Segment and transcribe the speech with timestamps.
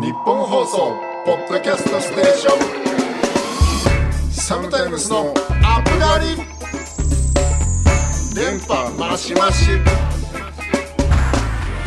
[0.00, 0.96] 日本放送
[1.26, 2.56] ポッドキャストステーショ
[4.28, 4.32] ン。
[4.32, 6.36] サムタイムスのアップガリ
[8.34, 9.66] 電波マシマシ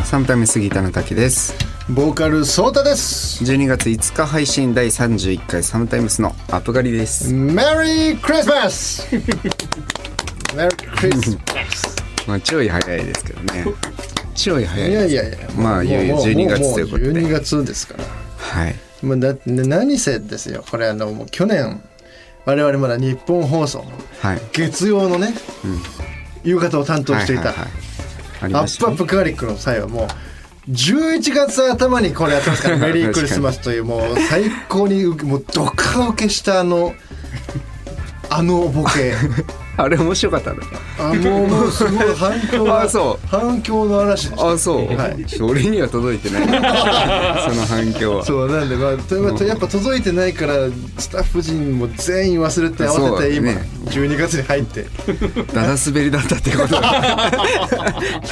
[0.04, 1.55] サムタイム杉田の滝です。
[1.89, 3.44] ボーカルソータです。
[3.44, 7.34] 12月5日配信第31回サムタイムスのアップ狩りです。
[7.34, 11.39] メリークリスマスメリークリスマ
[12.27, 13.66] まあちょい早いですけどね
[14.34, 14.91] ちょい早スい。
[14.91, 15.38] いやいやいや。
[15.55, 17.11] まあいよいよもう12月ということで。
[17.11, 18.04] も12月ですから。
[18.38, 18.75] はい。
[19.05, 20.64] もうだ何せですよ。
[20.69, 21.82] これあのもう去年
[22.46, 23.91] 我々まだ日本放送の
[24.21, 24.41] はい。
[24.51, 25.33] 月曜のね、
[26.43, 27.71] 夕方を担当していた、はいはいはい。
[28.43, 30.07] ありアップアップガーリックの際はもう
[30.71, 36.94] 11月頭にこれやってますから メリークリスマスというもう最高にうもうドカ受けしたあの
[38.30, 39.13] あのボケ
[39.77, 40.61] あれ面白かったの？
[41.00, 43.27] あもうもうすごい反響が あそう。
[43.27, 44.52] 反響の嵐でした。
[44.52, 45.25] あそう、はい。
[45.41, 46.44] 俺には届いてない。
[46.47, 46.52] そ
[47.55, 48.25] の反響は。
[48.25, 50.53] そうなんでまあとやっぱやっぱ届いてないから
[50.97, 53.69] スタッフ陣も全員忘れて慌てて今、そうだね。
[53.85, 54.85] 12月に入って。
[55.53, 56.81] だだ滑りだったってことだ。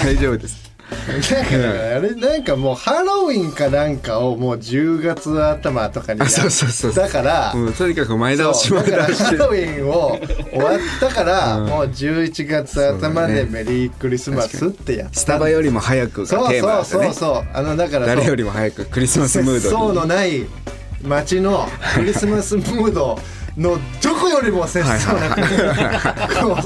[0.03, 6.93] 大丈夫ですあれなんかもうハロウィンかなんかをもう10月頭とかにやあそうそうそう。
[6.93, 10.19] だからもうとにかく前倒し前そうだから倒しハロウィンを
[10.51, 16.91] 終わったから、もう11月頭でメリークリスマスってやったスタバよりも早くがそうテーマだったね。
[16.91, 17.47] そうそうそう。
[17.53, 20.45] あのだから誰よりりも早くクリスマスムーそうドにのない
[21.03, 23.17] 街のクリスマスムード
[23.61, 26.57] のどこよりも節操なくこ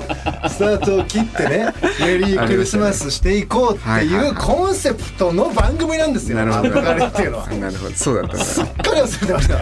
[0.45, 7.47] うスタートを切ってねメリークリスマスしていこうってはいうコンセプトの番組なんですよなるほどアップガリっていうのは。
[7.47, 9.55] なるほどそうだったすっかり忘れてました。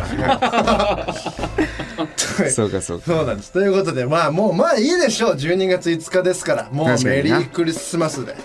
[2.50, 3.52] そうかそうかそうなんです。
[3.52, 5.36] ということで、まあもう、まあいいでしょう。
[5.36, 8.36] 12月5日ですから、もうメリークリスマスで。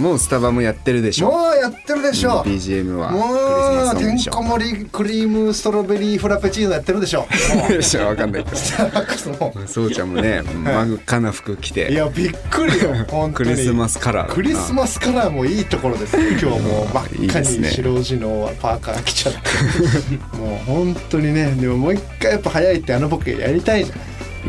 [0.00, 2.48] もうスタバもやってるでしょもうやってるでしょう。
[2.48, 7.56] BGM はもう、てんこ盛りクリームストロベリーフラペチーノやってるでしょ う。
[7.56, 9.54] もうよしわかんないけどスターバックスも。
[9.66, 12.94] そうちゃんもね真っ赤な服着ていや、びっくりよ。
[13.08, 13.50] 本当に。
[13.50, 16.28] クリスマスカラークリスマスカラーもいいところですね。
[16.30, 19.38] 今日もう真っ赤に白地のパーカー着ちゃって。
[20.38, 23.98] もう本当にね、でももう一回やっぱ早いってあのボケやりたいじゃん。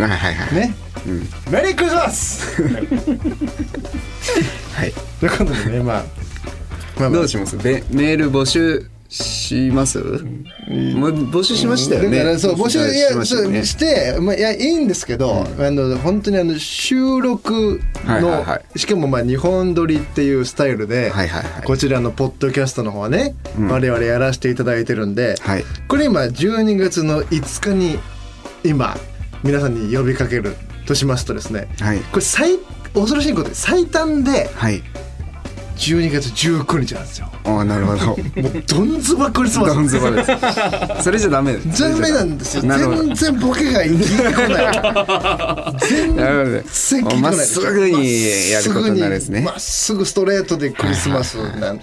[0.01, 0.73] はいはいはいね。
[1.05, 2.61] うんメリークリスマス
[4.81, 4.93] はい。
[5.19, 6.03] ということでね、まあ。
[6.99, 7.19] まあまあ。
[7.19, 7.55] どうします？
[7.55, 9.99] べメール募集します？
[9.99, 10.09] もう
[11.29, 12.17] 募集しましたよね。
[12.17, 13.25] だからそう募集いやそう
[13.63, 18.43] して、まあ、いやいいんですけど、あの本当にあの収録の、
[18.75, 21.11] しかもまあ日本撮りっていうスタイルで、
[21.63, 25.63] こちらのポッドキャストの方はね、我々やらせていただいてるんで、はい。
[25.87, 27.99] これ今12月の5日に
[28.63, 28.97] 今
[29.43, 30.55] 皆さんに呼びかける
[30.87, 31.99] としますとですね、はい。
[31.99, 32.57] これ最
[32.93, 34.83] 恐ろしいことで最短ではい。
[35.81, 37.27] 12月19日なんですよ。
[37.43, 38.05] ああなるほど。
[38.05, 41.81] もうどんずばクリスマスドンズバですそれじゃダメです。
[41.81, 42.61] ダメなんですよ。
[42.61, 45.77] 全然ボケが聞いてこない。
[45.79, 46.57] 全なるほど。
[46.57, 49.41] ね然聞いまっすぐにやることになるんですね。
[49.41, 51.81] まっすぐストレートでクリスマスなん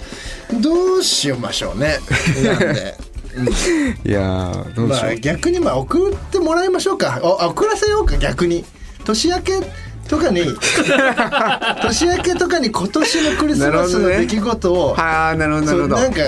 [0.61, 1.99] どうしましょうね。
[2.45, 2.95] なんで。
[4.05, 5.13] いやーどうましよう。
[5.13, 7.19] あ逆にまあ送ってもらいましょうか。
[7.25, 8.65] おあ送らせようか逆に。
[9.05, 9.61] 年明け
[10.09, 10.41] とかに
[11.83, 15.97] 年明けとかに今年のクリスマスの出来事をはあなるほどなるほど。
[15.97, 16.21] なんか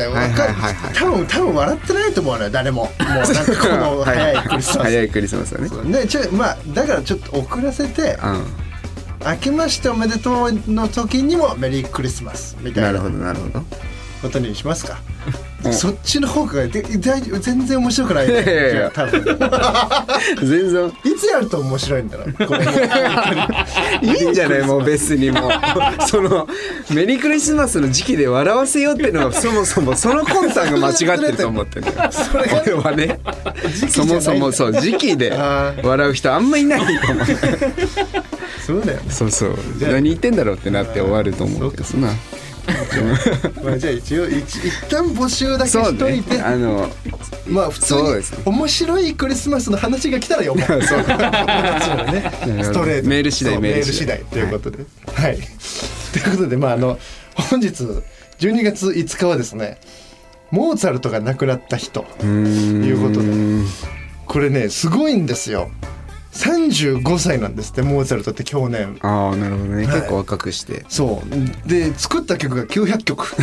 [0.94, 2.82] 多分多分笑ってないと思うのよ誰も。
[2.82, 4.78] もう なんかこの早いクリスマス。
[4.78, 5.98] 早いクリスマスだね。
[6.00, 13.64] ねちょまあだからちょっと遅らせてう明けましておめでとうの時にもメリークリスマスみたいなんなるほどなるほど。
[14.22, 18.32] ことにしますか、うんそっちの方がで大全然面白くないね。
[18.32, 18.70] いやいやいや。
[18.72, 20.48] じゃあ多分。
[20.48, 20.88] 全然。
[20.88, 22.32] いつやると面白いんだろう？
[22.46, 22.64] これ。
[22.64, 22.72] も
[24.02, 24.62] いいんじゃない？
[24.62, 25.50] もう別にもう。
[26.08, 26.48] その
[26.90, 31.86] メリークリスマスの時期で笑わせようっていうのがそもそもその魂胆が間違ってると思ってる。
[32.10, 33.20] それはね
[33.90, 37.26] そもそもそう時期であ笑う人あんまいないと思う。
[38.66, 39.04] そうだよね。
[39.10, 39.54] そうそう。
[39.80, 42.08] 何言ってんだろうってなって終わると思うけどな
[43.62, 46.88] まあじゃあ一応一一旦募集だけしといねて、あの
[47.48, 48.00] まあ普通に
[48.44, 50.66] 面白いクリスマスの話が来たらよもう。
[50.82, 50.98] そう。
[50.98, 53.08] ねストレート。
[53.08, 54.18] メール次第メール次第。
[54.24, 54.84] ということで。
[55.14, 56.98] はい、ということでまああの
[57.34, 57.68] 本日
[58.38, 59.78] 12月5日はですね
[60.50, 63.90] モーツァルトが亡くなった日ということで。
[64.30, 65.72] これねすごいんですよ
[66.32, 69.96] 35歳なんですってモーツァルトって去年ああなるほどね、はい。
[69.96, 70.84] 結構若くして。
[70.88, 71.22] そ
[71.66, 71.68] う。
[71.68, 73.26] で作った曲が900曲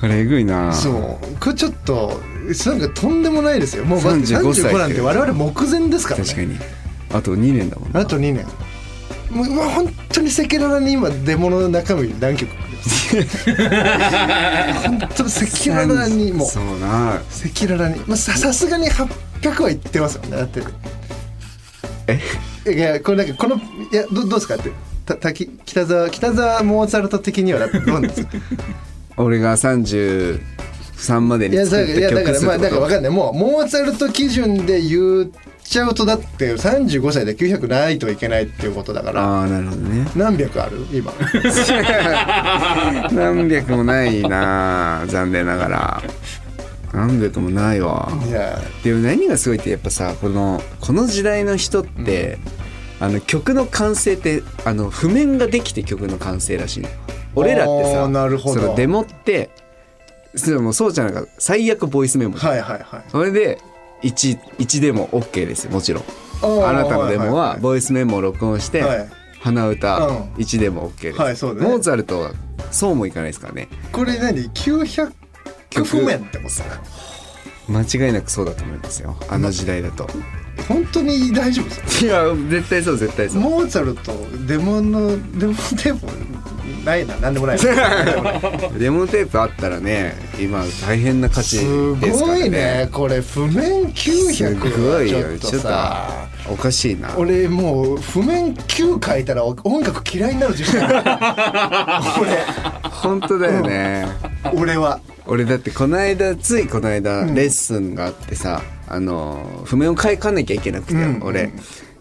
[0.00, 0.72] これえぐいな。
[0.72, 1.36] そう。
[1.40, 2.20] これちょっと
[2.66, 3.84] なんかとんでもないですよ。
[3.84, 6.26] もうだって35歳35なんて我々目前ですからね。
[6.26, 6.58] 確かに。
[7.12, 8.00] あと2年だもんな。
[8.00, 8.46] あと2年
[9.30, 12.50] もう本当に赤裸々に今デモの中身何曲
[14.82, 16.48] 本当に赤裸々にもう。
[16.48, 17.14] そうな。
[17.14, 17.22] 赤
[17.66, 20.62] 裸々に、まあ、ささすがに800はいってますよねだって
[22.08, 22.20] え？
[22.72, 23.60] いやこれなんかこのい
[23.94, 24.70] やどどうですかって？
[25.06, 28.30] た滝北沢北沢モーツァルト的にはだってどうなんですか？
[29.16, 30.40] 俺が33
[31.20, 33.12] までいやにいやだからまあだから分かかんない。
[33.12, 35.30] もうモーツァルト基準で言っ
[35.64, 39.22] ちゃうとだって35歳で900ないといけないっていうことだから。
[39.22, 40.06] ああなるほどね。
[40.16, 40.86] 何百ある？
[40.92, 41.12] 今。
[43.12, 46.02] 何百もないな残念ながら
[46.92, 48.08] 何百もないわ。
[48.82, 52.38] でも何がすごいってやっぱさこのこの時代の人って、
[53.00, 56.88] あの曲の完成ってあの譜面ができて曲の完成らしいの
[57.34, 58.60] 俺らってあさーなるほど。
[58.60, 59.50] そのデモって
[60.34, 63.04] それもうそうじゃなか最悪ボイスメモはいはいはい。
[63.08, 63.58] それで
[64.02, 66.04] 1, 1でも OK ですよもちろん。
[66.42, 69.08] ああなたのデモはボボイスメモを録音して、はい。
[69.40, 70.16] 鼻歌うん。
[70.34, 71.68] 1でも OK です、はいそうだね。
[71.68, 72.32] モーツァルトは
[72.70, 73.68] そうもいかないですからね。
[73.92, 75.12] これ何？900
[75.74, 79.16] 譜面ってこと間違いなくそうだと思いますよ。
[79.28, 80.08] あの時代だと。
[80.66, 83.42] 本当に大丈夫ですかいや絶対そう絶対そう。
[83.42, 84.12] モーツァルト
[84.46, 86.06] デモのデモテープ
[86.84, 87.16] ないな。
[87.18, 87.58] 何でもない
[88.78, 92.40] デモテープあったらね今大変な価値すですからね。
[92.40, 92.88] ごいね。
[92.90, 95.38] これ譜面す900ごいよ。
[95.38, 95.68] ちょっと
[96.50, 97.10] おかしいな。
[97.16, 101.02] 俺もう譜面9書いたら音楽嫌いになる自信ある。
[102.90, 104.06] 本当だよね。
[104.54, 111.52] 俺俺は俺だってこの間ついこの間レッスンがあってさ、あの譜面を書かなきゃいけなくて、うん俺。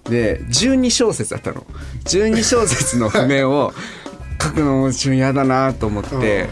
[0.05, 1.65] で12小節だったの。
[2.05, 3.73] 12小節の譜面を
[4.41, 6.47] 書くのもちょっと嫌だなと思って、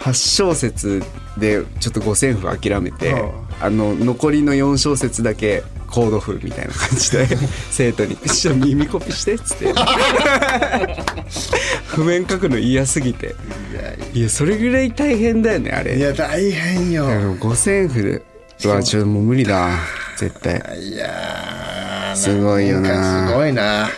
[0.00, 1.02] 8小節
[1.36, 3.30] でちょっと五線譜諦めて、うん。
[3.60, 7.28] あの残りの4小節だけコード譜みたいな感じで
[7.70, 9.66] 生徒に「ちょっと耳コピして」っつって。
[11.88, 13.34] 譜面書くの嫌すぎて。
[14.14, 15.96] いやそれぐらい大変だよねあれ。
[15.96, 17.06] いや大変よ。
[17.06, 18.22] でも五線譜
[18.64, 19.68] はちょっともう無理だ
[20.16, 20.54] 絶対。
[20.80, 23.28] いやーすごいよな。
[23.28, 23.90] すごいな。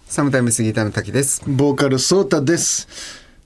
[0.07, 1.43] サムタイムスギターの滝です。
[1.47, 2.89] ボーカルソータです。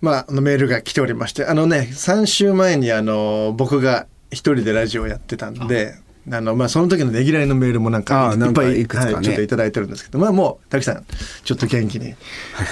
[0.00, 5.96] まあ、あのメールが来ておりまして、あのね、3週前にあの、僕が一人でラジオをやってたんで、
[6.30, 6.40] あ。
[6.40, 9.14] の、まあ、その時のねぎらいのメールもなんか、いっぱい、いくつかね。
[9.14, 11.04] はい、ちょっといただいてるんですけど、まあ、もう、たくさん、
[11.42, 12.14] ちょっと元気に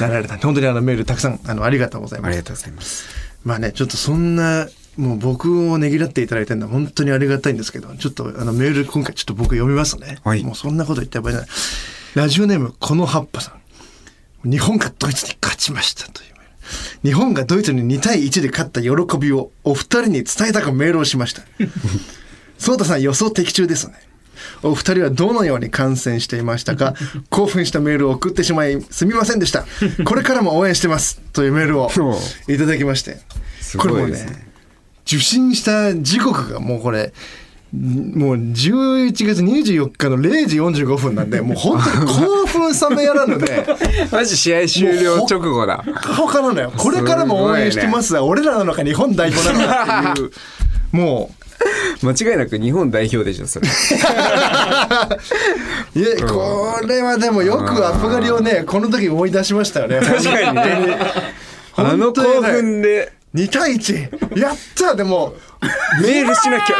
[0.00, 0.38] なられた。
[0.38, 2.28] 本当にあの、メールたくさん、あの、ありがとうございます。
[2.28, 2.44] ありが。
[2.44, 3.04] とうございます。
[3.44, 10.18] まあね、ちょっとそんな、もう僕をねぎらっていただいてるのは本当にありがたいんですけど、ちょっとあのメール今回ちょっと僕読みますね。
[10.23, 10.44] はい。
[10.44, 11.50] もうそんなこと言ってばいいじゃない。
[12.14, 13.56] ラジオネーム、この葉っぱさ
[14.44, 14.49] ん。
[14.49, 16.35] 日本がドイツに勝ちましたという。
[17.02, 21.42] 日本がドイツに2対1で勝った喜びをお二人に伝えたくメールをしました。
[22.56, 23.94] ソータさん予想的中ですね。
[24.62, 26.94] お二人はどのように観戦していましたか？
[27.30, 29.66] 興奮したメールを送ってしまいすみませんでした。
[30.04, 31.90] これからも応援してますというメールを
[32.49, 33.18] いただきまして。
[33.61, 34.54] すごいですね
[35.04, 37.12] 受信した時刻がもうこれ
[37.75, 43.66] もう11月24日の0時45分なんでもう本当に興奮冷めやらぬで。
[44.12, 45.85] マジ試合終了直後だ。
[46.16, 46.73] 他なのよ。
[46.76, 50.31] これからも応援してますが、俺らなのか日本代表なのかっていう。
[50.93, 51.31] も
[52.02, 53.69] 間違いなく日本代表でしょそれ。
[55.97, 60.00] う いやこれはでもよくアップ狩りをねこの時思い出しましたよね。
[60.00, 60.99] 確かにね。
[61.76, 65.35] あの興奮で2対1やったでも
[66.00, 66.79] メールしなきゃっ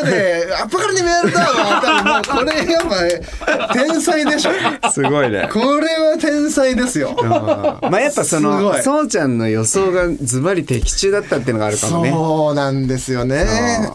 [0.00, 2.44] あーでアップにメールだわ多分もう。
[2.44, 4.50] これやっぱ天才でしょ。
[4.50, 5.48] つってすごいね。
[5.52, 7.16] これは天才ですよ。
[7.22, 12.10] まあやっぱそのそうちゃんの予想がズバリ的中だったっていうのがあるかもね。
[12.10, 13.46] そうなんですよね。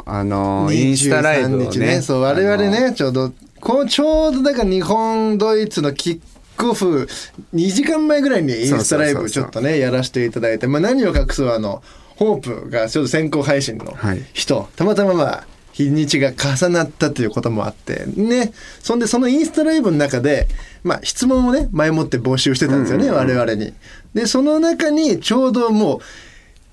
[0.06, 6.20] あのインスタライブを23日ねそう我々ねちょうどこうちょうどだから日本ドイツのキッ
[6.62, 7.08] クオフ
[7.56, 11.82] 2時間前ぐらいにインスタライブちょっとねやらせていただいて、まあ、何を隠すはあの
[12.16, 14.24] ホープがちょっと先行配信のはい。
[14.34, 18.54] 人、たまたままあ日にちが重なったということもあってね。
[18.80, 20.48] そんでそのインスタライブの中で、
[20.84, 23.74] まあ、質問をね前もって募集してたんですよね、我々に。
[24.14, 26.02] でその中にちょうども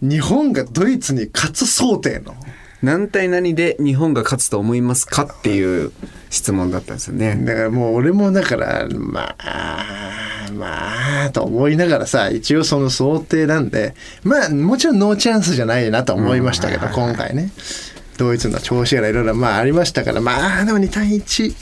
[0.02, 2.34] う日本がドイツに勝つ想定の
[2.82, 5.90] 何対何で日本が勝つと思いますかっていう
[6.30, 7.34] 質問だったんですよね。
[7.44, 17.50] だからもう俺もだからまあまあと思いながらさ一応その想定なんでまあもちろんノーチャンスじゃないなと思いましたけど、今回ね。
[18.16, 21.54] ドイツの調子やらいろいろまあありましたからまあでも2対1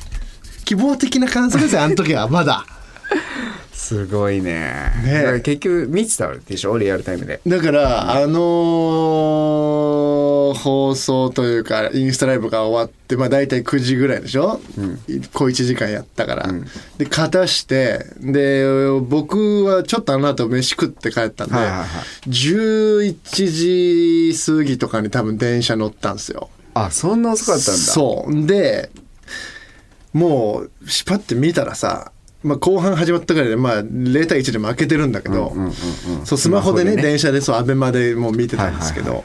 [0.65, 2.65] 希望的な観測ですよあの時はまだ。
[3.73, 4.73] すごいね。
[5.05, 5.41] ね。
[5.45, 6.77] 結局見てたでしょ？
[6.77, 7.41] リアルタイムで。
[7.47, 10.06] だから、あのー
[10.55, 14.61] 放送というかインスタライブが終わってまあ大体9時ぐらいでしょ、
[15.33, 16.49] 小1時間やったから、
[16.99, 18.67] で片してで
[19.01, 21.89] 僕はちょっとあの後飯食って帰ったんで、はいはいはい。
[22.29, 26.51] 11時過ぎとかに多分電車乗ったんですよ。
[26.75, 27.81] あそんな遅かったんだ。
[27.81, 28.47] そう。
[28.47, 28.91] で
[30.13, 32.13] もうしぱって見たらさ
[32.43, 35.53] まあ、後半始まったぐらいで、まあ、0対1で負けてるんだけど、
[36.25, 37.03] そうスマホでねスマホでね。
[37.03, 39.25] 電車でそうアベマでもう見てたんですけど、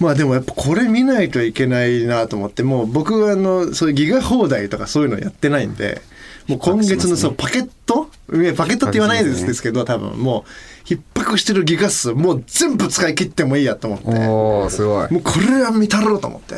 [0.00, 6.02] まあでもやっぱこれ見ないといけないなと思ってもう僕はあのそういうギガ放題とかそういうのやってないんで
[6.48, 10.44] もう今月のそうパケットいやパケットって言わないですですけど多分も
[10.84, 14.28] う逼迫してるギガ数もう全部使い切ってもいいやと思って。
[14.28, 15.12] おおすごい。
[15.12, 16.54] もうこれは見たろうと思って。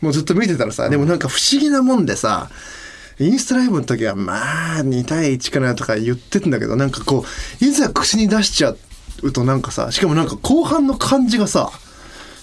[0.00, 2.50] もうずっと見てたらさでもなんか不思議なもんでさ
[3.18, 7.24] インスタライブの時はまあ2対1かなとか言ってたんだけどなんかこ
[7.60, 8.74] ういざ口に出しちゃ
[9.22, 11.70] うとなんかさしかもなんか後半の感じがさ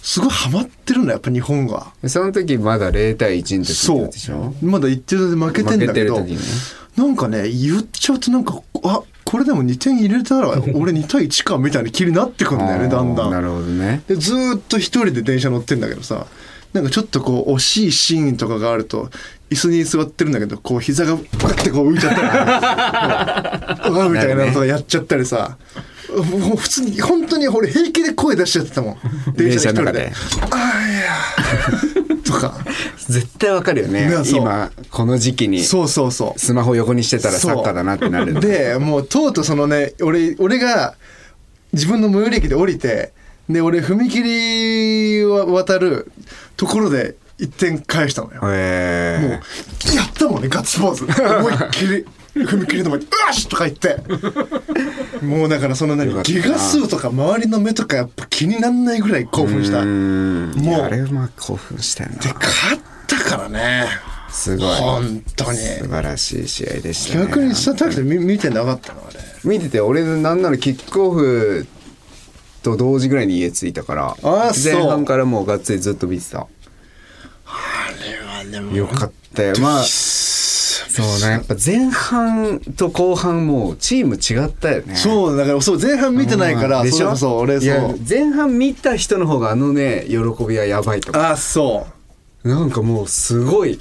[0.04, 1.94] すごいハマってるんだやっぱ日本が。
[2.08, 4.54] その時まだ0対1の時そうでしょ？
[4.62, 6.54] まだ言ってるで負けてんだけど負けてる時にね
[6.98, 13.32] なんかね言っちゃうとなんかあこれでも2点入れたら 俺2対1かみたいな気になってくんだよねだんだん。
[13.32, 16.28] なるほどねでずーっと一人で電車乗ってんだけどさ
[16.74, 19.10] なんかちょっとこう惜しいシーンとかがあると
[19.54, 22.16] 椅子に座ってるんだけどこう膝がこうやってこう浮いちゃっ
[23.78, 25.58] た わみたいなのとかやっちゃったりさ。
[26.14, 28.98] もう普通に本当に俺平気で声出しちゃってたもん。
[29.36, 29.92] 電車で一人で。
[29.94, 30.12] 電
[30.52, 31.02] 「ああいや」
[32.24, 32.56] とか。
[33.10, 34.12] 絶対わかるよね。
[34.28, 36.40] 今この時期にそうそうそう。
[36.40, 40.94] スマホ横にしてたらサッカーだなってなるでもうとうとうそのね俺俺が
[41.74, 43.12] 自分の最寄り駅で降りて
[43.50, 46.12] で俺踏切を渡る
[46.56, 48.42] ところで一点返したのよ。
[48.42, 48.58] もうへ
[49.92, 51.06] えやったもんねガッツポーズ。
[51.06, 53.98] 思いっきり踏切の前に「うわし!」とか言って。
[55.24, 59.84] もうだからその何ギガ数とか周りの目とかやっぱ気になんないぐらい興奮した。
[59.84, 60.82] もう。
[60.82, 63.88] あれはまあ興奮したよな勝ったからね。
[64.30, 64.76] すごい。
[64.76, 65.58] 本当に。
[65.58, 67.26] 素晴らしい試合でしたね。
[67.26, 69.20] 逆にさたくて見見てなかったのあれ。
[69.44, 71.68] 見てて俺なんならキックオフ
[72.64, 74.74] と同時ぐらいに家着いたからあそう。
[74.74, 76.48] 前半からもうがっつりずっと見てた
[77.54, 78.76] あれはでも。
[78.76, 79.54] よかったよ。
[79.60, 81.32] まあそうね。
[81.32, 84.96] やっぱ前半と後半もうチーム違ったよね。
[84.96, 87.16] そうだからそう前半見てないからでしょ？
[87.16, 88.00] そう俺いやそう。
[88.08, 91.32] 前半見た人の方があのね喜びはやばいとか。
[91.32, 91.88] あそ
[92.44, 92.48] う。
[92.48, 93.80] なんかもうすごい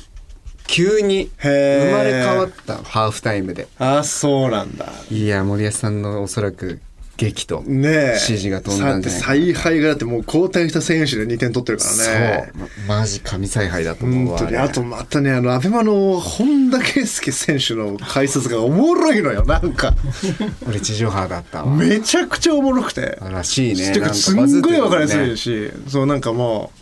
[0.67, 1.93] 急に生へー。
[1.93, 3.69] まれ変わったハーフタイムで。
[3.79, 4.87] あそうなんだ。
[5.11, 6.81] いや森保さんのおそらく
[7.17, 8.07] 激とねえ。
[8.15, 19.95] 指示が飛んだん采配がだってもう交代した選手で2点取ってるからねそうまマジ神采配だと思うわれ本当にあとまたねあのアベマの本田圭佑選手の解説がおもろいのよなんか
[20.67, 26.82] 俺地上波だったわめちゃくちゃおもろくてらしいねすんごい分かりやねすいし、そうなんかもう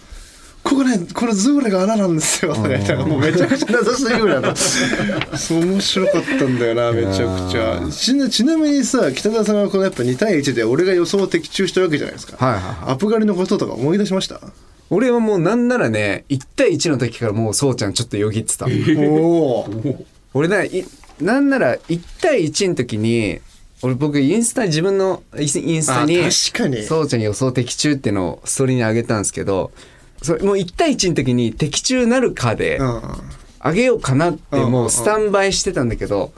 [0.70, 2.54] ここねこれズーレが穴なんですよ。
[2.56, 7.82] とか言ったらもうめちゃくちゃ名指しで言うぐらいだったそう面白かったんだよなめちゃくちゃ。
[7.90, 12.74] ちなちなみにさ北澤さんはこのやっぱ2対1で俺が予想を的中したわけじゃないですか、はいはいはい。
[12.90, 14.40] アップ狩りのこととか思い出しました？
[14.90, 18.66] 俺はもうなんならね1対1の時からもうそうちゃんちょっとよぎってた。
[18.70, 20.84] おお俺ねい
[21.22, 23.40] なんなら1対1の時に
[23.82, 26.82] 俺僕インスタ自分のインスタにあ確かに。
[26.84, 29.70] そうちゃん予想的中っていうのをストーリーに上げたんですけど
[30.22, 33.02] それもう1対1の時に的中なるかでうん。
[33.62, 36.32] 上げようかなってもうスタンバイしてたんだけど、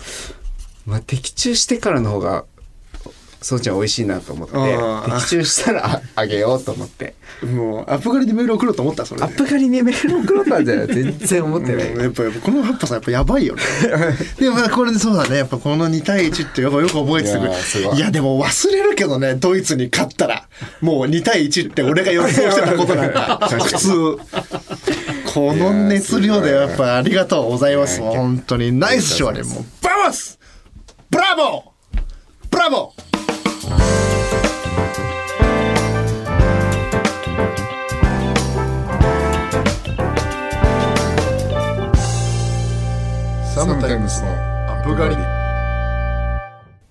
[0.86, 2.44] まあ、的中してからの方が
[3.42, 7.14] そうちゃん美味しいなと思って的中したらあげようと思って。
[7.42, 9.20] もうアップ狩りでメール送ろうと思ったそれ。
[9.20, 13.62] でアップ狩りにメール送ろうなんじゃない全然思ってない、うんやっぱやっぱこのハッパさんやっぱやばいよね。
[14.38, 15.38] でもまあこれでそうだね。
[15.38, 20.48] やっぱこの2対1ってやっぱよく覚えててくいやーすごいいやでも忘れるけどねドイツに勝ったら
[20.80, 23.38] もう2対1って俺が予想してたことなんか。
[23.50, 24.18] 普通。
[25.34, 28.00] この熱量でやっぱありがとうございます。
[28.00, 28.72] 本当に。
[28.72, 29.46] ナイス勝利。
[29.48, 30.38] もうバモス。
[31.10, 31.62] ブラボー。
[32.50, 33.01] ブラボー
[43.62, 45.22] SOMETIME'Sのアプガリ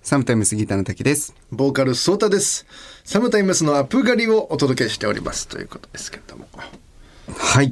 [0.00, 1.34] サムタイムスギターの滝です。
[1.50, 2.64] ボーカルソータです。
[3.04, 5.48] サムタイムスのアップ狩りをお届けしております。
[5.48, 6.48] ということですけれども。
[7.36, 7.70] はい、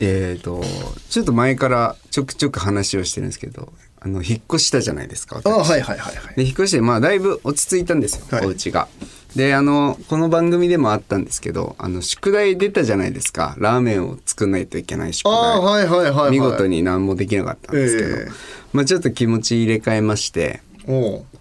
[0.00, 0.64] えっ、と
[1.10, 6.34] ちょっと前からちょくちょく話をしてるんですけどあの引っ越したじゃないですかあ私はいはいはいはい。
[6.34, 8.46] で引っ越してまあだいぶ落ち着いたんですよ、はい。
[8.46, 8.88] お家が。
[9.36, 13.54] であのこの番組でもあったんですけどあの宿題出たじゃないですか。
[13.58, 15.60] ラーメンを作んないといけない宿題。
[15.60, 16.30] はいはいはいはい。
[16.30, 18.28] 見事に何もできなかったんですけど、ええ。
[18.72, 20.62] まあちょっと気持ち入れ替えまして、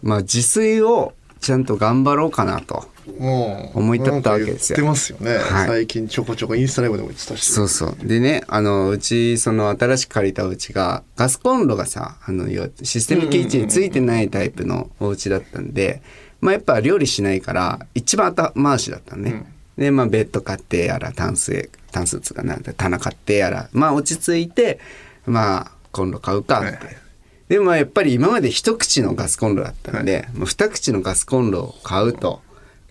[0.03, 2.87] まあ自炊をちゃんと頑張ろうかなと。
[3.17, 4.77] 思い立ったわけですよ。
[4.77, 5.67] 言ってますよね、はい。
[5.67, 7.51] 最近ちょこちょこインスタライブでも言ってたし。
[7.51, 7.95] そうそう。
[8.03, 12.47] でね、あの、うち、その新しく借りたうちが、ガスコンロがさ、あの、
[12.83, 16.01] システムキッチンについてないタイプのお家だったんで、
[16.41, 19.45] まあやっぱ料理しないから、一番後回しだったのね。
[19.77, 24.79] で、まあベッド買ってやら、タンス、タンスっつうかなんだ、棚買ってやら、まあ落ち着いて、
[25.25, 26.65] まあ、コンロ買うかって。
[26.65, 26.75] はい。
[26.75, 27.09] はい
[27.49, 32.43] でもまあやっぱり今まで一口のガスコンロだったんで、もう二口のガスコンロを買うと、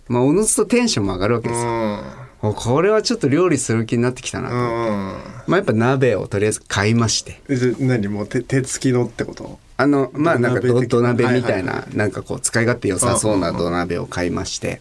[0.08, 2.02] まあおのずとテンションも上がるわけですよ。
[2.40, 4.54] これはちょっと料理する気になってきたなと。
[4.54, 4.60] うん
[5.46, 7.40] まあやっぱ鍋をとりあえず買いまして。
[7.80, 8.08] 何？
[8.08, 9.58] もう手手つきのってこと？
[9.76, 11.14] あの、まあなんか土鍋的な？
[11.14, 14.80] 土鍋みたいはいな、なんかこう使い勝手良さそうな土鍋を買いまして。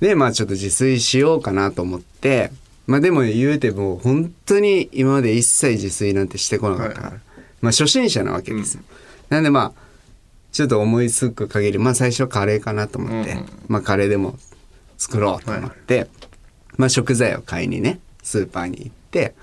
[0.00, 2.50] で、まあちょっと自炊しようかなと思って、
[2.86, 7.10] まあでも言うてもう本当に今まで一切自炊なんてしてこなかったから。
[7.10, 7.20] はい
[7.62, 8.82] まあ初心者なわけですよ。
[9.28, 9.80] なんでまあ、
[10.50, 14.36] ちょっと思いつく限り、まあ最初はカレーかなと思って、うんうんまあカレーでも
[15.02, 16.08] 作ろうと思って、
[16.76, 19.34] まあ食材を買いにね、スーパーに行って、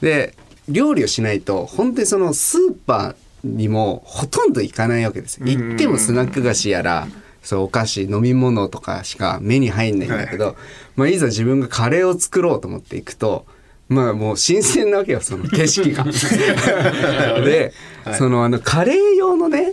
[0.00, 0.34] で
[0.68, 7.08] 料理をしないと本当にそのスーパーにもほとんど行かないわけです行ってもスナック菓子やら
[7.42, 10.54] そうお菓子飲み物とかしか目に入んないんだけど、い。
[10.96, 13.46] まあ、いざ自分がカレーを作ろうと思っていくと
[13.88, 16.04] まあもう新鮮なわけよその景色が。
[17.42, 17.72] で、
[18.18, 19.72] そのあのカレー用のね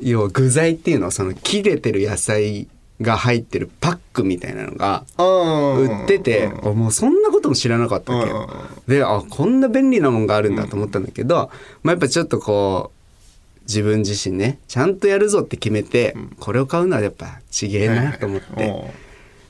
[0.00, 2.68] 要は具材っていうのはその切れてる野菜
[3.00, 8.30] が入ってるパックみたいなのが売ってて、もうそんなことも知らなかったわけ。
[8.30, 8.48] よ。
[8.86, 11.50] であこんな便利なもんがあるんだと思ったんだけど、
[11.82, 18.94] まあ、やっぱちょっとこう自分自身ねちゃんとやるぞって決めて、これを買うのはやっぱちげえなと思って、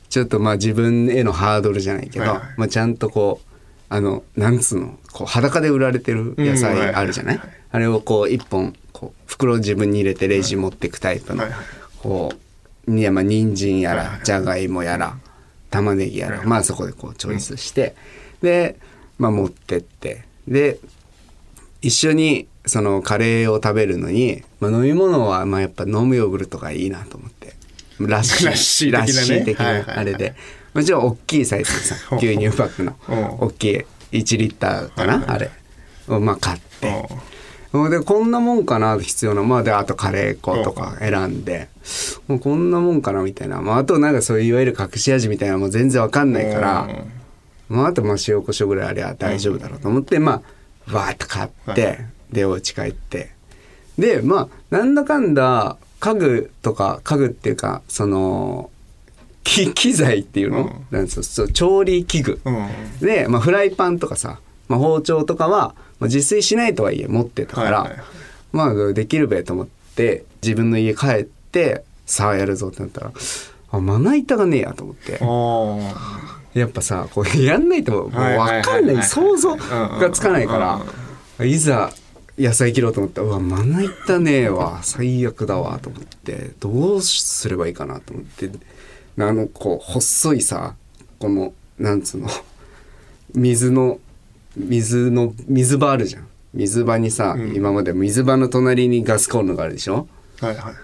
[0.08, 2.26] ちょっとまあ自分へのハードルじゃないけど、
[2.56, 3.54] まあ、ちゃんとこう
[3.88, 11.44] あのなんつうのこう裸で売られてる野菜あるじゃない,、あれをこう一本こう袋を自分に入れてレジ持ってくタイプの、
[12.02, 12.36] こう
[12.88, 15.16] いやまあ人参やらじゃがいもやら
[15.70, 17.96] 玉ねぎやら、まあそこでこうチョイスして、
[18.42, 18.76] で、
[19.18, 20.78] まあ、持ってってで
[21.82, 27.54] 一緒にそのカレーを食べるのに、まあ、飲み物はまあやっぱ飲むヨーグルトがいいなと思って。
[27.98, 28.92] ラッシー。
[28.92, 30.34] ラッシー的なあれで。
[30.72, 32.96] もちろん大きいサイズでさ 牛乳パックの。
[33.08, 35.50] うん大きい1リッターかな、あれ。
[36.08, 37.08] をまあ買って。
[37.90, 39.42] でこんなもんかな必要な。
[39.42, 41.68] まあであとカレー粉とか選んで
[42.28, 46.88] もうこんなもんかなみたいな、まあ、あとなんかそういういわゆる隠し味みたいなのも全然わかんないから、
[47.68, 50.42] まあ、あとまあ塩コショウぐらいありゃ大丈夫だろうと思って、ま
[50.88, 51.98] あわーっと買って、
[52.30, 53.30] でお家帰って。
[53.98, 58.70] でまあなんだかんだ家具とか家具っていうかその
[59.44, 61.22] 機機材っていうの、なんつうの？
[61.22, 62.68] そう調理器具、うん。
[63.00, 68.06] で、まあ、フライパンとかさ、まあ、包丁とかは、まあ、自炊しないとはいえ持ってたから、はいはいはい。
[68.52, 73.12] まあできるべと思って自分の家帰ってさあやるぞってなったら
[73.70, 75.18] あまな板がねえやと思って。
[75.22, 76.20] あ
[76.58, 80.86] やっぱさこうやんないともう分かんないい想像がつかないかうん
[81.38, 81.92] らいざ
[82.38, 88.50] 野菜切ろうと思ったらうわまな板ねえわ最悪だわと思ってどうすればいいかなと思って。
[89.16, 90.74] あのこう細いさ
[91.20, 92.28] このなんつうの
[93.34, 93.98] 水の
[94.56, 96.26] 水の水場あるじゃん。
[96.52, 100.06] 水場にさ、今まで水場の隣にガスコンロがあるでしょ？
[100.40, 100.74] はいはい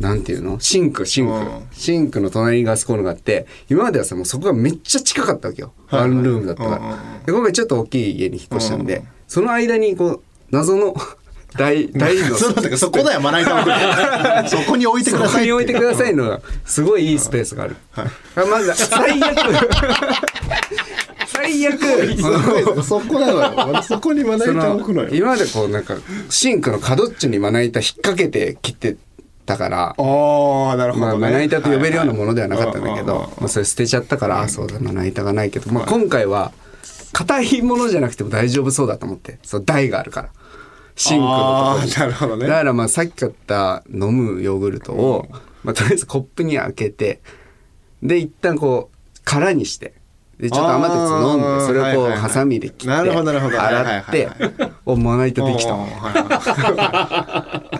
[0.00, 0.60] なんていうの？
[0.60, 1.62] シンクシンク、うん。
[1.72, 10.94] シンクの隣にガスコンロがあって今まではさもうそこがめっちゃ近かったわけよ、ワンルームだったから、で今回ちょっと大きい家に引っ越したんで、うんその間にこう謎の
[11.56, 12.36] 大 大の。
[12.36, 18.06] そうそこだよまな板 そこに置いてくだそこさいに置いてくださいのがすごいいいスペースがある、はい。
[18.36, 19.36] あまず最悪。
[21.26, 22.82] 最悪。
[22.84, 23.82] そこなのよ。
[23.82, 25.08] そこにまなそ板置くのよ。
[25.08, 25.96] の今までこうなんか
[26.28, 28.96] シンクの角っちょにまな板引っ掛けて切って
[29.46, 31.20] たからああなるほまあ、どね。
[31.26, 36.52] まな板と呼べるようなものではなかったんだけはいはいど、まあ、それ捨てちゃったから、あそうだまな板がないけど、まあ、今回は
[37.12, 40.28] 硬いものじゃなくても大丈夫そうだと思ってそう台があるから。
[40.98, 42.46] シンクのとこなるほどね。
[42.46, 45.28] だからまあさっき買った飲むヨーグルトを、
[45.62, 47.20] まあ、とりあえずコップに開けて
[48.02, 49.92] で一旦こう空にして
[50.38, 55.72] でちょっと余ったやつ飲んでそれをこうハサミで切って洗ってはいおまな板できた。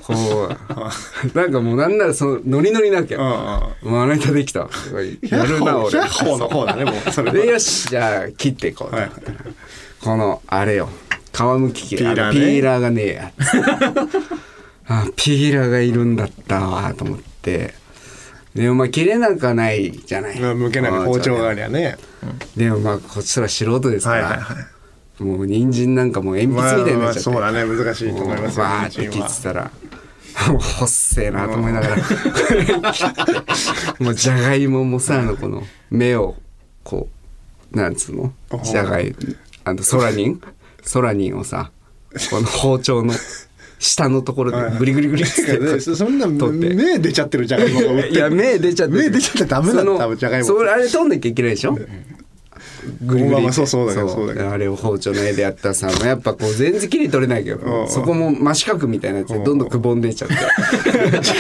[0.03, 0.49] こ
[1.35, 3.19] う なんかもうなんならそのノリノリなきゃ
[3.83, 3.93] うんうん。
[3.93, 4.69] まな板できた。
[5.23, 6.01] やるな俺。
[6.01, 7.13] 百歩の方だねもう。
[7.13, 8.91] それはでよしじゃあ切っていこう。
[8.91, 9.11] と、はい。
[10.03, 10.89] このあれよ。
[11.33, 12.41] 皮むき器ピーラーね。
[12.41, 13.31] ピーラーがねえや
[14.89, 17.75] あピーラーがいるんだったわと思って
[18.57, 20.41] でもまあ切れなくはないじゃない。
[20.41, 21.97] まあ向けない包丁がありりゃね。
[22.57, 24.55] でもまあこっちら素人ですから、はいはいは
[25.21, 25.23] い。
[25.23, 27.85] もう人参なんかもう鉛筆みたいになっちゃって、まあまあそうだね。
[27.85, 29.71] 難しいと思いますよわーって切ってたら。
[30.49, 31.97] もう細えなと思いながら。
[34.01, 36.37] もうじゃがいももさあのこの目を
[36.83, 37.09] こ
[37.73, 38.33] うなんつうの？
[38.63, 39.15] じゃがい
[39.65, 40.41] あのソラニン？
[40.83, 41.71] ソラニンをさ
[42.31, 43.13] この包丁の
[43.79, 49.01] 下のところでグリグリグリってねそそんな目出ちゃってるじゃがいもがいや目出ちゃってる。
[49.01, 51.79] 目出ちゃったらダメだその多分じゃがいもそれあれ取んなきゃいけないでしょ？
[53.03, 54.35] グリグリそうそうだけどそう。
[54.35, 57.89] だあれを包丁の絵でやったらさやっぱこう全然切り取れないけどうん。
[57.89, 60.35] そこも真四角みたいなやつでどんどんくぼんでいっちゃ って。
[61.21, 61.31] じ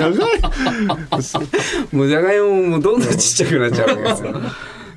[0.00, 0.26] ゃがいも。
[2.04, 4.40] うじゃがいももどんどんちっちゃくなっちゃうわけですよ。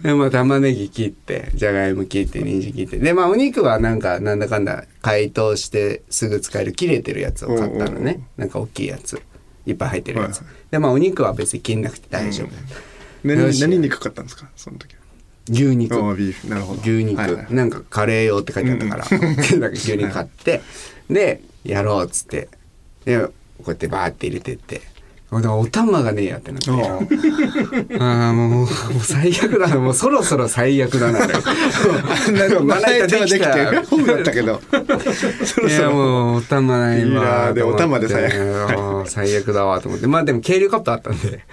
[0.02, 2.98] でまあ玉ねぎ切ってじゃがいも切って人参切って。
[3.00, 8.28] でまあお肉はなんかなんだかんだ解凍してすぐ使える切れてるやつを買ったのね。
[8.38, 9.22] なんか大きいやつ。
[9.68, 13.62] いっぱい入ってるやつ、はいでまあお肉は別に切んなくて大丈夫、よ何し。
[13.62, 14.50] 何肉買ったんですか？
[14.56, 15.02] その時は。
[15.50, 15.96] 牛肉。
[15.96, 16.48] ああビーフ。
[16.48, 16.82] なるほど。
[16.82, 20.62] 牛肉、はいはいなんかカレー用って書いてあったから、 なんか牛肉買って。
[21.10, 22.48] でやろうっつって。
[23.06, 23.32] でこ
[23.68, 24.82] うやってバーって入れてって
[25.40, 26.70] でお玉がねえやってなって
[28.00, 28.68] ああもうもう
[29.02, 29.78] 最悪だな。
[29.78, 31.20] もうそろそろ最悪だな。
[32.66, 33.46] まな板はできて
[33.88, 34.60] ホームだったけど。
[35.46, 39.10] そろいやそろもうお玉ないわと思ってお玉で最悪。
[39.10, 40.08] 最悪だわと思って。
[40.08, 41.46] まあでも計量カップあったんで。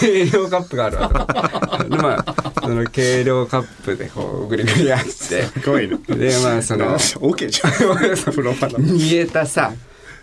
[0.00, 1.84] 計量カップがあるわ。
[1.90, 5.10] でまあその計量カップでこうグリグリやって。
[5.10, 5.98] すごいね。
[6.08, 7.72] でまあその OK じゃん。
[8.32, 9.72] プロパの煮えたさ、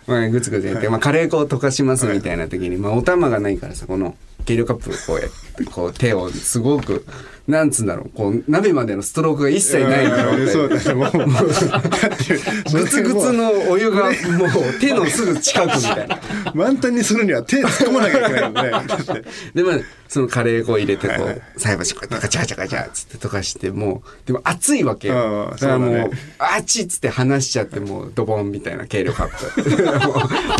[0.06, 4.14] まあ、グツグツやって、まあ、カレー粉を溶かしますみたいな時に、まあ、お玉がないからさこの
[4.46, 7.04] 計量カップをこうやってこう手をすごく
[7.48, 10.94] なんつうんだろうこう鍋までのストロークが一切ない状態でそうだね。
[10.94, 16.20] もうだってグツグツのお湯がもう手のすぐ近くみたいな。
[16.54, 18.70] 満タンにするには手突っ込まなきゃいけないよね。
[18.70, 19.78] だってでまあ
[20.08, 30.06] そのカレー粉を入れてこう菜箸こうやってガチャガチャガチャっつって溶かしてもうでも熱いわけうよんだからもうあっちっつって離しちゃってもうドボンみたいな計量カップ。
[30.08, 30.14] も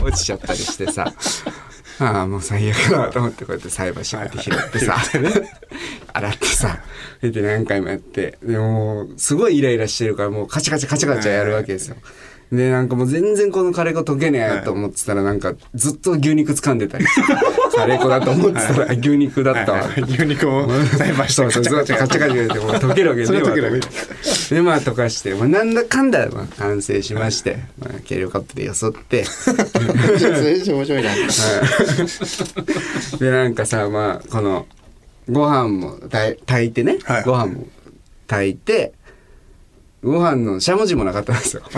[0.04, 1.12] う落ちちゃったりしてさ
[1.98, 4.96] ああもう最悪だなと思ってこうやって菜箸こうやって拾ってさ。
[6.12, 6.78] 洗ってさ。
[7.22, 8.38] で何回もやって。
[8.42, 11.96] でもうすごいイライラしてるからもうカチャカチャカチャカチャやるわけですよ。
[12.52, 17.06] でなんかもう全然このカレー粉溶けねえと思ってたらなんかずっと牛肉掴んでたり。
[17.06, 19.88] し てカレー粉だと思ってたら牛肉だったわ。
[19.96, 23.80] 牛肉を菜箸そうそう、ずっとカチャカチャて、もう溶けるわけね
[24.50, 31.10] で、まあ溶かして、まあなんだかんだ、まあ完成しまして、まあ計量カップでよそって、それ面白いな
[33.18, 34.66] で、なんかさ、まあ、この、
[35.28, 37.66] ご飯も炊いてね、はいご飯も
[38.28, 38.92] 炊いて、
[40.02, 41.62] ご飯のしゃもじもなかったんですよ。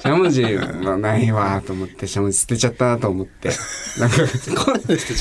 [0.00, 3.50] しゃもじはないわと思って、しゃもじ捨てちゃったなと思って。
[3.98, 4.16] なんか、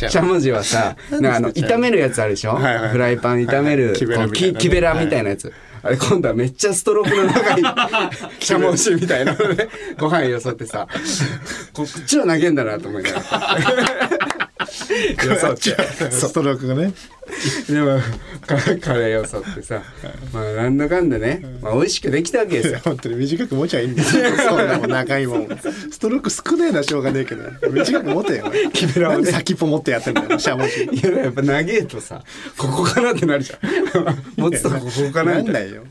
[0.10, 2.54] しゃもじはさ、なんかあの、炒めるやつあるでしょ？
[2.54, 4.54] はいはいフライパン炒める、はい木べらみたいなね。
[4.54, 5.52] き木べらみたいなやつ。
[5.84, 7.64] あれ今度はめっちゃストロークの中に
[8.44, 10.88] しゃもじみたいなので ご飯よそってさ
[11.74, 14.05] こっちは投げんだなと思いながら
[15.28, 16.12] よそって。
[16.12, 16.94] ストロークがね。
[17.68, 18.00] でも
[18.46, 19.82] カカレーよそってさ
[20.32, 22.80] まあなんだかんだね、まあ、美味しくできたわけですよ。
[22.84, 24.08] 本当に短く持ちゃいいんだよ。
[24.38, 25.48] そんなもん長いもん。
[25.92, 28.52] ストローク少ねえなしょうがねえけど短く持てよ。
[28.74, 30.84] キメラなんで先っぽ持ってやってんだよしゃもじ。
[30.84, 32.24] いややっぱ長えとさ
[32.56, 33.60] ここかなってなるじゃん。
[34.38, 35.84] 持つとここかなみたいななんないよ。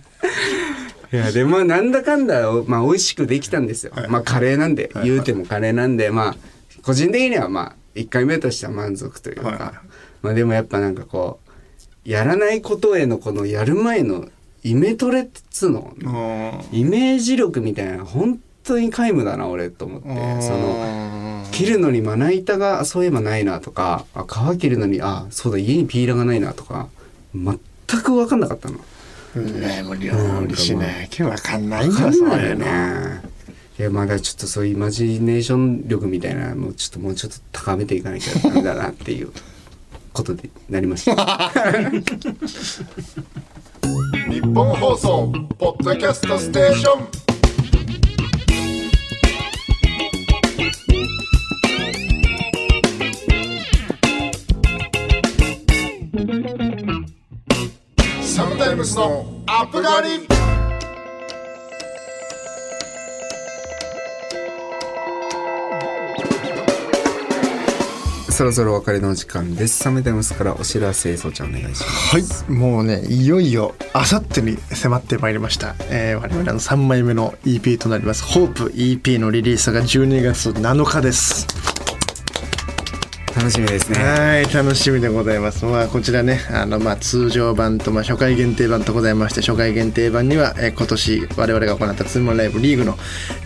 [1.13, 6.37] いやでもなんだかんだ、まあ、美味しくできたんですよ、まあカレーなんで、言うてもカレーなんでまあ
[6.83, 9.59] 個人的にはまあ1回目としては満足というか、はい。
[9.59, 9.73] はい
[10.23, 11.39] まあでもやっぱなんかこ
[12.07, 14.29] うやらないことへのこのやる前の
[14.63, 15.95] イメトレっつうの？
[16.73, 20.09] イメージ力みたいな本当に皆無だな俺と思って。
[20.41, 26.89] その切るのにまな板がそういえばないなとかあ皮切るのにあそうだ家にピーラーがないなとか
[27.35, 27.59] 全
[28.03, 28.79] く分かんなかったの。
[29.35, 30.15] ねもう料
[30.47, 33.34] 理しなきゃわかんないん分かだそうんないよね。
[33.77, 39.33] いやまだちょっとそういうイマジネーション力みたいなもうちょっともうちょっと高めていかなきゃダメだなっていう
[40.15, 41.51] ことでなりました。
[44.31, 47.25] 日本放送ポッドキャストステーション
[58.23, 60.24] サムタイムスのアップガリ
[68.35, 69.79] そろそろお別れの時間です。
[69.79, 72.45] サムダムスからお知らせそうちゃんお願いします。
[72.45, 81.47] はいもうねいよいよあさってに迫ってまいりました、えー、我々の3枚目の EP となります「ホープ EP のリリースが12月7日です
[83.37, 83.99] 楽しみですね。
[83.99, 85.65] はい楽しみでございます。
[85.65, 92.97] まあこちらねあのまあ通常版とまあ初回限定版とございまして初回限定版には、えー今年我々が行ったツーマンライブリーグの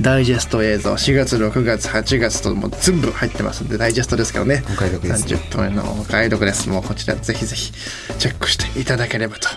[0.01, 4.63] ダイジェスト映像4月6月8月ともう全部入ってますんでダイジェストですからね。
[4.71, 5.37] お買い得ですね。
[5.37, 6.69] 30分のお買い得です。
[6.69, 7.73] もうこちらぜひぜひ
[8.19, 9.49] チェックしていただければと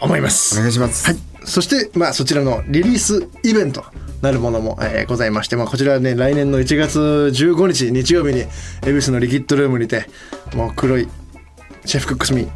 [0.00, 0.56] 思います。
[0.58, 1.06] お願いします。
[1.06, 3.84] はい、そして、まあ、そちらのリリースイベント
[4.20, 8.40] なるものも、えーございまして、まあ、こちらはね来年の1月15日日曜日に
[8.84, 10.06] 恵比寿のリキッドルームにて
[10.54, 12.48] もう Kroi Chef Cooks Me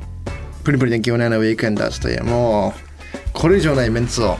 [0.65, 4.37] プリプリ電気オナナウィークエンダーズというもうこれ以上ないメンツを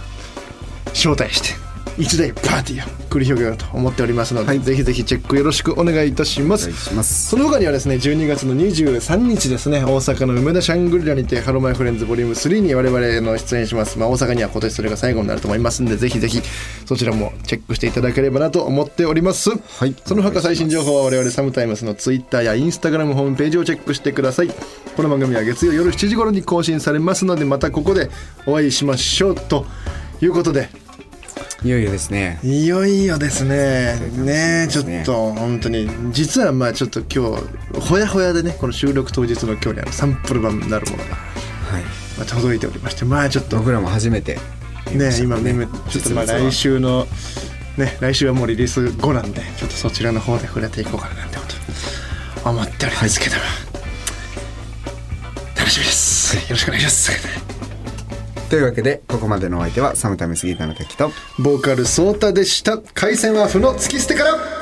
[0.87, 1.60] 招待して
[1.99, 6.73] 一大パーティーを繰り広げようと思っておりますので、ぜひぜひチェックよろしくお願いいたします。
[7.03, 16.41] その他にはですね12月の23日ですね大阪の梅田シャングリラにて Hello My Friends ボリューム3に我々の出演します、まあ、大阪には今年それが最後になると思いますんでぜひぜひ
[16.87, 19.95] そちらもチェックしていただければなと思っております、はい。
[20.05, 24.49] その他最新情報は我々 SOMETIME'S のツイッターやインスタグラムホームページをチェックしてください。
[24.97, 28.11] この番組は月曜夜7時頃に更新されますのでまたここで
[28.47, 29.65] お会いしましょうと
[30.21, 30.69] いうことで
[31.63, 32.41] いよいよですね。
[32.43, 33.97] いよいよですね。
[34.17, 41.83] ねちょっねと本当に実はまあちょっと今日ほやほやでねこの収録当日の今日にあのサンプル版になるものがはい。
[42.17, 44.39] まあ届いておりましてまあちょっと僕らも初めて
[44.93, 47.07] ね今ねちょっとまあ来週の
[47.77, 51.61] ね来週はもうリリース後なんでちょっとそちらの方で触れていこうかななんてこと
[52.49, 53.43] 思っておりますけども、
[55.57, 56.37] 楽しみです。
[56.37, 57.50] よろしくお願いします。
[58.51, 62.79] というわけでここまでのお相手はサムタイムスギターの滝とボーカルソータでした。
[62.79, 64.60] 回線は負の突き捨てから。